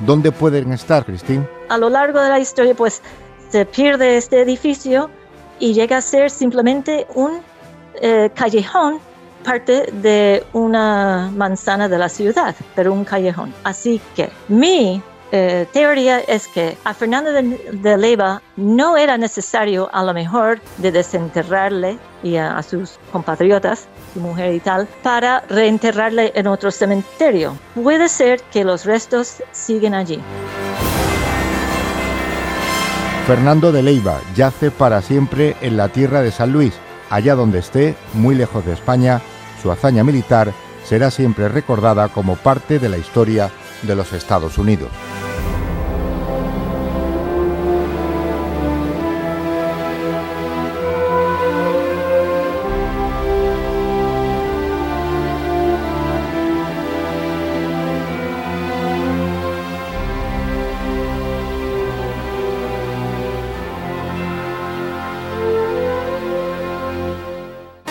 ¿Dónde 0.01 0.33
pueden 0.33 0.71
estar, 0.71 1.07
Cristín? 1.07 1.49
A 1.71 1.79
lo 1.79 1.89
largo 1.89 2.21
de 2.21 2.29
la 2.29 2.39
historia, 2.41 2.75
pues 2.75 3.01
se 3.49 3.65
pierde 3.65 4.19
este 4.19 4.43
edificio 4.43 5.09
y 5.59 5.73
llega 5.73 5.97
a 5.97 6.03
ser 6.03 6.29
simplemente 6.29 7.07
un 7.15 7.41
eh, 8.03 8.31
callejón, 8.35 8.99
parte 9.43 9.91
de 9.93 10.45
una 10.53 11.33
manzana 11.35 11.89
de 11.89 11.97
la 11.97 12.11
ciudad, 12.11 12.55
pero 12.75 12.93
un 12.93 13.07
callejón. 13.07 13.55
Así 13.65 13.99
que 14.15 14.29
mi 14.49 15.01
eh, 15.33 15.67
teoría 15.73 16.21
es 16.21 16.47
que 16.47 16.77
a 16.85 16.95
Fernando 16.95 17.33
de, 17.33 17.97
Leiva 17.97 18.41
no 18.57 18.97
era 18.97 19.19
necesario 19.19 19.91
a 19.93 20.05
lo 20.05 20.15
mejor 20.15 20.61
de 20.79 20.93
desenterrarle 20.93 21.99
y 22.23 22.37
a, 22.37 22.63
sus 22.63 22.99
compatriotas, 23.11 23.89
su 24.15 24.21
mujer 24.21 24.55
y 24.55 24.61
tal, 24.61 24.87
para 25.03 25.41
reenterrarle 25.49 26.33
en 26.35 26.47
otro 26.47 26.71
cementerio. 26.71 27.57
Puede 27.75 28.09
ser 28.09 28.41
que 28.53 28.65
los 28.65 28.85
restos 28.85 29.43
siguen 29.53 29.95
allí. 29.95 30.21
Fernando 33.27 33.73
de 33.73 33.83
Leiva 33.83 34.21
yace 34.37 34.71
para 34.71 35.03
siempre 35.03 35.57
en 35.61 35.77
la 35.77 35.89
tierra 35.89 36.23
de 36.23 36.31
San 36.31 36.53
Luis. 36.53 36.75
Allá 37.11 37.35
donde 37.35 37.59
esté, 37.59 37.97
muy 38.15 38.37
lejos 38.37 38.65
de 38.65 38.73
España, 38.73 39.21
su 39.61 39.73
hazaña 39.73 40.05
militar 40.05 40.53
será 40.85 41.11
siempre 41.11 41.49
recordada 41.49 42.09
como 42.09 42.37
parte 42.37 42.79
de 42.79 42.89
la 42.89 42.99
historia 42.99 43.51
de 43.83 43.97
los 43.97 44.13
Estados 44.13 44.59
Unidos. 44.59 44.91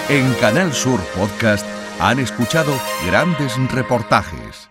En 0.08 0.32
Canal 0.36 0.72
Sur 0.72 1.00
Podcast 1.16 1.66
han 2.00 2.20
escuchado 2.20 2.72
grandes 3.08 3.58
reportajes 3.72 4.70